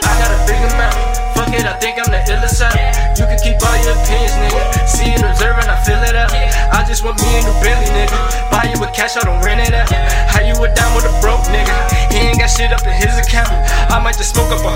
I 0.00 0.12
got 0.18 0.30
a 0.30 0.38
big 0.46 0.62
amount. 0.62 0.94
Fuck 1.34 1.50
it, 1.54 1.66
I 1.66 1.74
think 1.80 1.98
I'm 1.98 2.06
the 2.10 2.22
illest. 2.30 2.62
You 3.18 3.26
can 3.26 3.38
keep 3.42 3.58
all 3.66 3.74
your 3.82 3.98
opinions, 3.98 4.38
nigga. 4.38 4.62
See 4.86 5.10
and 5.10 5.24
observe 5.24 5.58
and 5.58 5.70
I 5.70 5.82
feel 5.82 5.98
it 6.06 6.14
up. 6.14 6.30
I 6.30 6.84
just 6.86 7.02
want 7.02 7.18
me 7.18 7.26
a 7.34 7.42
new 7.42 7.54
Bentley, 7.58 7.90
nigga. 7.90 8.14
Buy 8.50 8.70
you 8.70 8.78
with 8.78 8.94
cash, 8.94 9.16
I 9.16 9.26
don't 9.26 9.42
rent 9.42 9.60
it 9.66 9.74
out. 9.74 9.90
How 10.30 10.42
you 10.46 10.54
were 10.60 10.70
down 10.74 10.94
with 10.94 11.04
a 11.04 11.12
broke 11.20 11.42
nigga? 11.50 11.74
He 12.14 12.30
ain't 12.30 12.38
got 12.38 12.46
shit 12.50 12.72
up 12.72 12.86
in 12.86 12.94
his 12.94 13.18
account. 13.18 13.50
I 13.90 13.98
might 13.98 14.16
just 14.16 14.34
smoke 14.34 14.52
up 14.54 14.62
a 14.62 14.70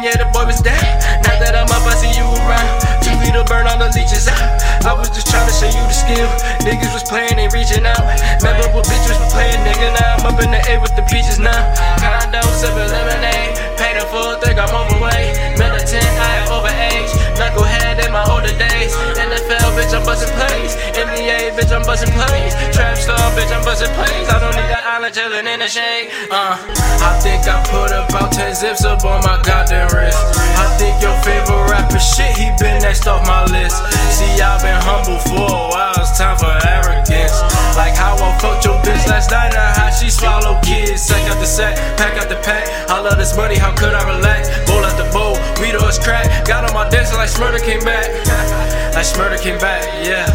Everything, 0.00 0.20
yeah, 0.20 0.24
the 0.24 0.32
boy 0.32 0.46
was 0.46 0.60
dead. 0.64 0.80
Now 1.28 1.36
that 1.44 1.52
I'm 1.52 1.68
up, 1.68 1.84
I 1.84 1.92
see 2.00 2.12
you 2.16 2.24
around. 2.24 2.80
Two 3.04 3.12
liter 3.20 3.44
burn 3.44 3.68
all 3.68 3.76
the 3.76 3.92
leeches 3.92 4.28
out. 4.28 4.40
I 4.84 4.96
was 4.96 5.12
just 5.12 5.28
trying 5.28 5.44
to 5.44 5.52
show 5.52 5.68
you 5.68 5.84
the 5.84 5.96
skill. 5.96 6.28
Niggas 6.64 6.92
was 6.96 7.04
playing, 7.04 7.36
they 7.36 7.48
reaching 7.52 7.84
out. 7.84 8.00
Remember 8.40 8.64
what 8.72 8.88
bitches 8.88 9.12
was 9.20 9.32
playing, 9.32 9.60
nigga. 9.60 9.92
Now 10.00 10.24
I'm 10.24 10.32
up 10.32 10.40
in 10.40 10.50
the 10.50 10.60
A 10.72 10.80
with 10.80 10.96
the 10.96 11.04
beaches 11.12 11.36
now. 11.36 11.60
Condo, 12.00 12.40
sipping 12.56 12.88
lemonade. 12.88 13.60
Paid 13.76 14.00
in 14.00 14.06
full, 14.08 14.40
think 14.40 14.56
I'm 14.56 14.72
overweight. 14.72 15.60
Militant, 15.60 16.12
I 16.16 16.44
am 16.44 16.48
overage. 16.48 17.12
Knucklehead 17.36 18.00
in 18.00 18.12
my 18.12 18.24
older 18.32 18.56
days. 18.56 18.96
NFL, 19.20 19.68
bitch, 19.76 19.92
I'm 19.92 20.04
busting 20.04 20.32
plays. 20.32 20.80
NBA, 20.96 21.60
bitch, 21.60 21.72
I'm 21.76 21.84
busting 21.84 22.12
plays. 22.16 22.52
Trap 22.72 22.96
star, 22.96 23.20
bitch, 23.36 23.52
I'm 23.52 23.64
busting 23.68 23.92
plays. 24.00 24.28
I 24.32 24.40
don't 24.40 24.56
need 24.56 24.70
that 24.72 24.84
island 24.84 25.12
chillin' 25.12 25.44
in 25.44 25.60
the 25.60 25.68
shade. 25.68 26.08
Uh, 26.32 26.56
I 27.04 27.20
think 27.20 27.44
I 27.44 27.60
put 27.68 27.92
about 27.92 28.32
10 28.32 28.54
zips 28.54 28.84
up 28.84 29.04
on 29.04 29.20
my 29.24 29.36
goddamn 29.44 29.59
how 40.22 40.60
kids. 40.60 41.02
Sack 41.02 41.28
out 41.30 41.38
the 41.40 41.46
sack, 41.46 41.76
pack 41.96 42.20
out 42.20 42.28
the 42.28 42.36
pack. 42.36 42.68
I 42.88 43.00
love 43.00 43.18
this 43.18 43.36
money, 43.36 43.56
how 43.56 43.74
could 43.74 43.94
I 43.94 44.02
relax? 44.16 44.48
Bowl 44.68 44.84
out 44.84 44.96
the 44.96 45.08
bowl, 45.12 45.34
weed 45.60 45.74
or 45.74 45.88
it's 45.88 45.98
crack. 45.98 46.46
Got 46.46 46.64
on 46.64 46.74
my 46.74 46.88
dancing 46.88 47.16
like 47.16 47.30
Smurder 47.30 47.62
came 47.62 47.80
back. 47.80 48.06
like 48.94 49.06
Smurder 49.06 49.40
came 49.40 49.58
back, 49.58 49.84
yeah. 50.06 50.29